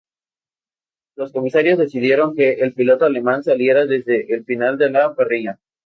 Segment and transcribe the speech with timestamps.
[1.15, 5.59] Los comisarios decidieron que el piloto alemán saliera desde el final de la parrilla.